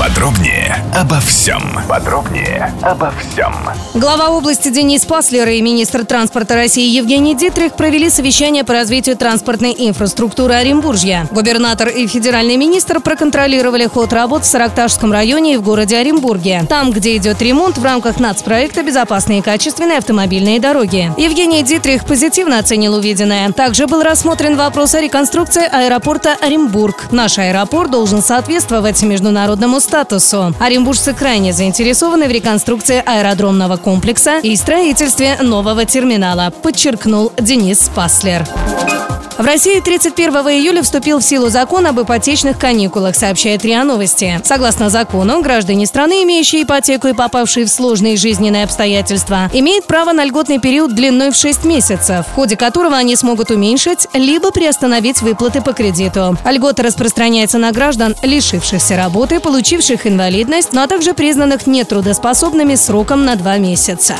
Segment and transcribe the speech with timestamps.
[0.00, 1.60] Подробнее обо всем.
[1.86, 3.54] Подробнее обо всем.
[3.92, 9.74] Глава области Денис Паслер и министр транспорта России Евгений Дитрих провели совещание по развитию транспортной
[9.76, 11.28] инфраструктуры Оренбуржья.
[11.30, 16.64] Губернатор и федеральный министр проконтролировали ход работ в Саракташском районе и в городе Оренбурге.
[16.66, 21.12] Там, где идет ремонт в рамках нацпроекта «Безопасные и качественные автомобильные дороги».
[21.18, 23.52] Евгений Дитрих позитивно оценил увиденное.
[23.52, 27.08] Также был рассмотрен вопрос о реконструкции аэропорта Оренбург.
[27.10, 30.54] Наш аэропорт должен соответствовать международному статусу.
[30.60, 38.46] Оренбуржцы крайне заинтересованы в реконструкции аэродромного комплекса и строительстве нового терминала, подчеркнул Денис Паслер.
[39.40, 44.38] В России 31 июля вступил в силу закон об ипотечных каникулах, сообщает РИА Новости.
[44.44, 50.26] Согласно закону, граждане страны, имеющие ипотеку и попавшие в сложные жизненные обстоятельства, имеют право на
[50.26, 55.62] льготный период длиной в 6 месяцев, в ходе которого они смогут уменьшить либо приостановить выплаты
[55.62, 56.36] по кредиту.
[56.44, 63.56] Льгота распространяется на граждан, лишившихся работы, получивших инвалидность, но также признанных нетрудоспособными сроком на 2
[63.56, 64.16] месяца.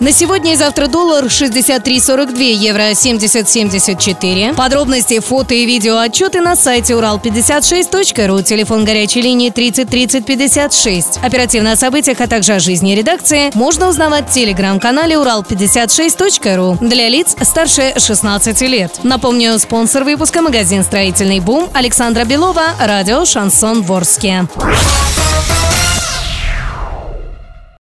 [0.00, 4.54] На сегодня и завтра доллар 63.42, евро 70.74.
[4.54, 11.18] Подробности, фото и видео отчеты на сайте урал56.ру, телефон горячей линии 30 30 56.
[11.22, 17.34] Оперативно о событиях, а также о жизни редакции можно узнавать в телеграм-канале урал56.ру для лиц
[17.42, 19.00] старше 16 лет.
[19.02, 24.46] Напомню, спонсор выпуска магазин «Строительный бум» Александра Белова, радио «Шансон Ворске».